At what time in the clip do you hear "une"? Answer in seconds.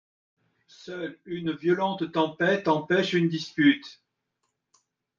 1.25-1.51, 3.13-3.29